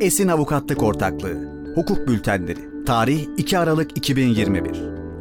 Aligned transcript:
Esin 0.00 0.28
Avukatlık 0.28 0.82
Ortaklığı. 0.82 1.48
Hukuk 1.74 2.08
Bültenleri. 2.08 2.84
Tarih 2.86 3.26
2 3.36 3.58
Aralık 3.58 3.98
2021 3.98 4.70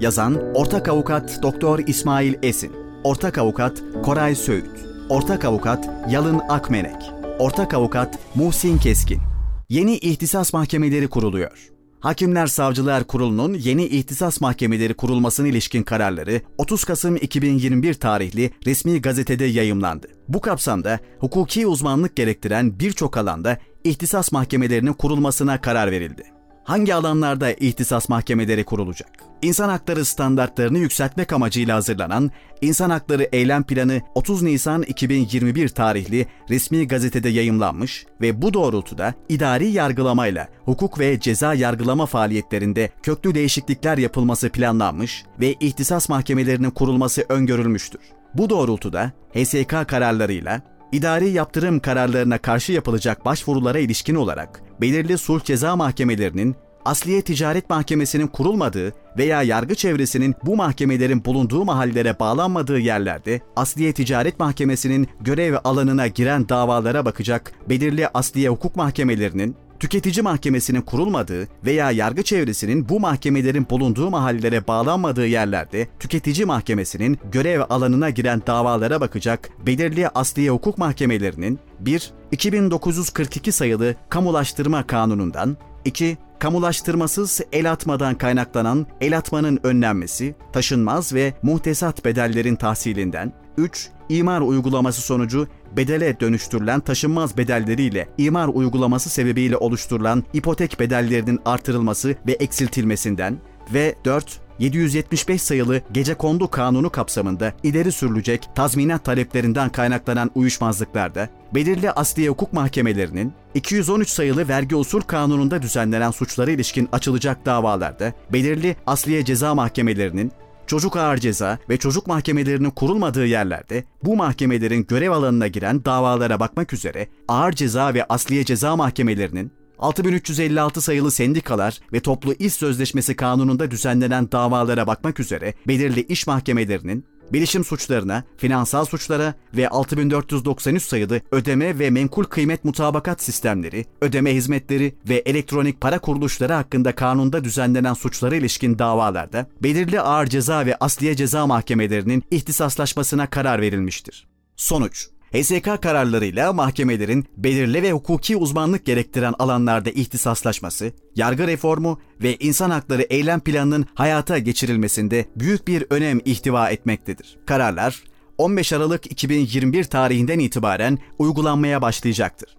Yazan 0.00 0.54
Ortak 0.54 0.88
Avukat 0.88 1.42
Doktor 1.42 1.78
İsmail 1.78 2.34
Esin. 2.42 2.72
Ortak 3.04 3.38
Avukat 3.38 3.82
Koray 4.02 4.34
Söğüt. 4.34 4.70
Ortak 5.08 5.44
Avukat 5.44 5.88
Yalın 6.10 6.40
Akmenek. 6.48 6.96
Ortak 7.38 7.74
Avukat 7.74 8.18
Muhsin 8.34 8.78
Keskin. 8.78 9.20
Yeni 9.68 9.96
ihtisas 9.96 10.52
mahkemeleri 10.52 11.08
kuruluyor. 11.08 11.76
Hakimler 12.00 12.46
Savcılar 12.46 13.04
Kurulu'nun 13.04 13.54
yeni 13.54 13.86
ihtisas 13.86 14.40
mahkemeleri 14.40 14.94
kurulmasına 14.94 15.48
ilişkin 15.48 15.82
kararları 15.82 16.40
30 16.58 16.84
Kasım 16.84 17.16
2021 17.16 17.94
tarihli 17.94 18.50
resmi 18.66 19.02
gazetede 19.02 19.44
yayımlandı. 19.44 20.06
Bu 20.28 20.40
kapsamda 20.40 20.98
hukuki 21.18 21.66
uzmanlık 21.66 22.16
gerektiren 22.16 22.80
birçok 22.80 23.16
alanda 23.16 23.58
ihtisas 23.86 24.32
mahkemelerinin 24.32 24.92
kurulmasına 24.92 25.60
karar 25.60 25.90
verildi. 25.90 26.22
Hangi 26.64 26.94
alanlarda 26.94 27.52
ihtisas 27.52 28.08
mahkemeleri 28.08 28.64
kurulacak? 28.64 29.08
İnsan 29.42 29.68
hakları 29.68 30.04
standartlarını 30.04 30.78
yükseltmek 30.78 31.32
amacıyla 31.32 31.76
hazırlanan 31.76 32.30
İnsan 32.60 32.90
Hakları 32.90 33.28
Eylem 33.32 33.62
Planı 33.62 34.00
30 34.14 34.42
Nisan 34.42 34.82
2021 34.82 35.68
tarihli 35.68 36.26
resmi 36.50 36.88
gazetede 36.88 37.28
yayımlanmış 37.28 38.06
ve 38.20 38.42
bu 38.42 38.54
doğrultuda 38.54 39.14
idari 39.28 39.68
yargılamayla 39.68 40.48
hukuk 40.64 40.98
ve 40.98 41.20
ceza 41.20 41.54
yargılama 41.54 42.06
faaliyetlerinde 42.06 42.90
köklü 43.02 43.34
değişiklikler 43.34 43.98
yapılması 43.98 44.50
planlanmış 44.50 45.24
ve 45.40 45.54
ihtisas 45.60 46.08
mahkemelerinin 46.08 46.70
kurulması 46.70 47.24
öngörülmüştür. 47.28 48.00
Bu 48.34 48.50
doğrultuda 48.50 49.12
HSK 49.34 49.88
kararlarıyla 49.88 50.75
İdari 50.92 51.28
yaptırım 51.28 51.80
kararlarına 51.80 52.38
karşı 52.38 52.72
yapılacak 52.72 53.24
başvurulara 53.24 53.78
ilişkin 53.78 54.14
olarak 54.14 54.62
belirli 54.80 55.18
sulh 55.18 55.44
ceza 55.44 55.76
mahkemelerinin 55.76 56.56
Asliye 56.84 57.22
Ticaret 57.22 57.70
Mahkemesi'nin 57.70 58.26
kurulmadığı 58.26 58.92
veya 59.18 59.42
yargı 59.42 59.74
çevresinin 59.74 60.34
bu 60.44 60.56
mahkemelerin 60.56 61.24
bulunduğu 61.24 61.64
mahallelere 61.64 62.18
bağlanmadığı 62.18 62.78
yerlerde 62.78 63.40
Asliye 63.56 63.92
Ticaret 63.92 64.40
Mahkemesi'nin 64.40 65.08
görev 65.20 65.54
alanına 65.64 66.06
giren 66.06 66.48
davalara 66.48 67.04
bakacak 67.04 67.52
belirli 67.68 68.08
Asliye 68.08 68.48
Hukuk 68.48 68.76
Mahkemelerinin 68.76 69.56
Tüketici 69.80 70.22
Mahkemesi'nin 70.22 70.80
kurulmadığı 70.80 71.48
veya 71.64 71.90
yargı 71.90 72.22
çevresinin 72.22 72.88
bu 72.88 73.00
mahkemelerin 73.00 73.66
bulunduğu 73.70 74.10
mahallelere 74.10 74.66
bağlanmadığı 74.66 75.26
yerlerde 75.26 75.88
Tüketici 76.00 76.46
Mahkemesi'nin 76.46 77.18
görev 77.32 77.60
alanına 77.68 78.10
giren 78.10 78.42
davalara 78.46 79.00
bakacak 79.00 79.50
belirli 79.66 80.08
asliye 80.08 80.50
hukuk 80.50 80.78
mahkemelerinin 80.78 81.58
1. 81.80 82.10
2942 82.32 83.52
sayılı 83.52 83.94
Kamulaştırma 84.08 84.86
Kanunu'ndan 84.86 85.56
2 85.84 86.16
kamulaştırmasız 86.38 87.40
el 87.52 87.72
atmadan 87.72 88.14
kaynaklanan 88.14 88.86
el 89.00 89.18
atmanın 89.18 89.60
önlenmesi, 89.62 90.34
taşınmaz 90.52 91.14
ve 91.14 91.34
muhtesat 91.42 92.04
bedellerin 92.04 92.56
tahsilinden, 92.56 93.32
3. 93.56 93.90
imar 94.08 94.40
uygulaması 94.40 95.02
sonucu 95.02 95.48
bedele 95.76 96.20
dönüştürülen 96.20 96.80
taşınmaz 96.80 97.36
bedelleriyle 97.38 98.08
imar 98.18 98.48
uygulaması 98.48 99.10
sebebiyle 99.10 99.56
oluşturulan 99.56 100.24
ipotek 100.32 100.80
bedellerinin 100.80 101.40
artırılması 101.44 102.14
ve 102.26 102.32
eksiltilmesinden 102.32 103.38
ve 103.74 103.94
4. 104.04 104.46
775 104.58 105.42
sayılı 105.42 105.80
Gece 105.92 106.14
Kondu 106.14 106.50
Kanunu 106.50 106.90
kapsamında 106.90 107.52
ileri 107.62 107.92
sürülecek 107.92 108.48
tazminat 108.54 109.04
taleplerinden 109.04 109.68
kaynaklanan 109.68 110.30
uyuşmazlıklarda 110.34 111.28
belirli 111.54 111.90
asliye 111.90 112.28
hukuk 112.28 112.52
mahkemelerinin 112.52 113.32
213 113.54 114.08
sayılı 114.08 114.48
Vergi 114.48 114.76
Usul 114.76 115.00
Kanunu'nda 115.00 115.62
düzenlenen 115.62 116.10
suçlara 116.10 116.50
ilişkin 116.50 116.88
açılacak 116.92 117.46
davalarda 117.46 118.12
belirli 118.32 118.76
asliye 118.86 119.24
ceza 119.24 119.54
mahkemelerinin 119.54 120.32
çocuk 120.66 120.96
ağır 120.96 121.16
ceza 121.18 121.58
ve 121.68 121.76
çocuk 121.76 122.06
mahkemelerinin 122.06 122.70
kurulmadığı 122.70 123.26
yerlerde 123.26 123.84
bu 124.04 124.16
mahkemelerin 124.16 124.86
görev 124.86 125.10
alanına 125.10 125.46
giren 125.46 125.84
davalara 125.84 126.40
bakmak 126.40 126.72
üzere 126.72 127.08
ağır 127.28 127.52
ceza 127.52 127.94
ve 127.94 128.04
asliye 128.04 128.44
ceza 128.44 128.76
mahkemelerinin 128.76 129.52
6356 129.78 130.80
sayılı 130.80 131.10
sendikalar 131.10 131.80
ve 131.92 132.00
toplu 132.00 132.32
iş 132.32 132.52
sözleşmesi 132.52 133.16
kanununda 133.16 133.70
düzenlenen 133.70 134.32
davalara 134.32 134.86
bakmak 134.86 135.20
üzere 135.20 135.54
belirli 135.68 136.00
iş 136.00 136.26
mahkemelerinin 136.26 137.04
bilişim 137.32 137.64
suçlarına, 137.64 138.24
finansal 138.36 138.84
suçlara 138.84 139.34
ve 139.56 139.68
6493 139.68 140.82
sayılı 140.82 141.20
ödeme 141.30 141.78
ve 141.78 141.90
menkul 141.90 142.24
kıymet 142.24 142.64
mutabakat 142.64 143.22
sistemleri, 143.22 143.84
ödeme 144.00 144.34
hizmetleri 144.34 144.94
ve 145.08 145.14
elektronik 145.14 145.80
para 145.80 145.98
kuruluşları 145.98 146.52
hakkında 146.52 146.94
kanunda 146.94 147.44
düzenlenen 147.44 147.94
suçlara 147.94 148.36
ilişkin 148.36 148.78
davalarda 148.78 149.46
belirli 149.62 150.00
ağır 150.00 150.26
ceza 150.26 150.66
ve 150.66 150.76
asliye 150.76 151.16
ceza 151.16 151.46
mahkemelerinin 151.46 152.22
ihtisaslaşmasına 152.30 153.30
karar 153.30 153.60
verilmiştir. 153.60 154.26
Sonuç 154.56 155.08
HSK 155.36 155.82
kararlarıyla 155.82 156.52
mahkemelerin 156.52 157.24
belirli 157.36 157.82
ve 157.82 157.92
hukuki 157.92 158.36
uzmanlık 158.36 158.84
gerektiren 158.84 159.34
alanlarda 159.38 159.90
ihtisaslaşması, 159.90 160.92
yargı 161.16 161.46
reformu 161.46 162.00
ve 162.22 162.36
insan 162.36 162.70
hakları 162.70 163.02
eylem 163.02 163.40
planının 163.40 163.86
hayata 163.94 164.38
geçirilmesinde 164.38 165.26
büyük 165.36 165.68
bir 165.68 165.84
önem 165.90 166.20
ihtiva 166.24 166.70
etmektedir. 166.70 167.38
Kararlar 167.46 168.02
15 168.38 168.72
Aralık 168.72 169.12
2021 169.12 169.84
tarihinden 169.84 170.38
itibaren 170.38 170.98
uygulanmaya 171.18 171.82
başlayacaktır. 171.82 172.56